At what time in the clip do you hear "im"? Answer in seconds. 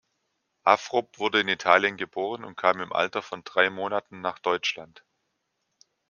2.81-2.91